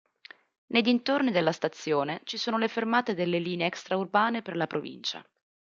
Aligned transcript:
Nei 0.71 0.81
dintorni 0.81 1.29
della 1.29 1.51
stazione 1.51 2.21
ci 2.23 2.37
sono 2.37 2.57
le 2.57 2.67
fermate 2.67 3.13
delle 3.13 3.37
linee 3.37 3.67
extraurbane 3.67 4.41
per 4.41 4.55
la 4.55 4.65
provincia. 4.65 5.23